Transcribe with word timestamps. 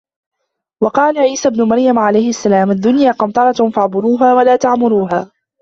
وَقَالَ 0.83 1.17
عِيسَى 1.17 1.47
ابْنُ 1.47 1.61
مَرْيَمَ 1.63 1.99
عَلَيْهِ 1.99 2.29
السَّلَامُ 2.29 2.71
الدُّنْيَا 2.71 3.11
قَنْطَرَةٌ 3.11 3.69
فَاعْبُرُوهَا 3.75 4.33
وَلَا 4.33 4.55
تَعْمُرُوهَا 4.55 5.31